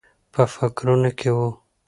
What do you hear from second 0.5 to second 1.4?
فکرونو کې و.